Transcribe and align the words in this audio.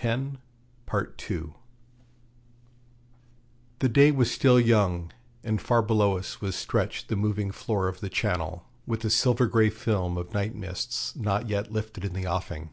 The 0.00 1.48
day 3.86 4.10
was 4.10 4.30
still 4.30 4.58
young, 4.58 5.12
and 5.44 5.60
far 5.60 5.82
below 5.82 6.16
us 6.16 6.40
was 6.40 6.56
stretched 6.56 7.08
the 7.08 7.16
moving 7.16 7.52
floor 7.52 7.86
of 7.86 8.00
the 8.00 8.08
Channel, 8.08 8.64
with 8.86 9.04
a 9.04 9.10
silver 9.10 9.46
grey 9.46 9.68
film 9.68 10.16
of 10.16 10.32
night 10.32 10.54
mists 10.54 11.14
not 11.16 11.50
yet 11.50 11.70
lifted 11.70 12.06
in 12.06 12.14
the 12.14 12.26
offing. 12.26 12.70